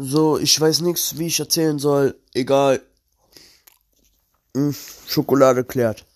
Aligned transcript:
So, 0.00 0.38
ich 0.38 0.58
weiß 0.60 0.80
nix, 0.82 1.18
wie 1.18 1.26
ich 1.26 1.40
erzählen 1.40 1.80
soll. 1.80 2.14
Egal. 2.32 2.80
Hm, 4.54 4.74
Schokolade 5.08 5.64
klärt. 5.64 6.06